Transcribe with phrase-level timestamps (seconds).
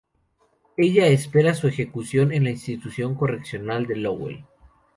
[0.77, 4.45] Ella espera su ejecución en la Institución Correccional de Lowell.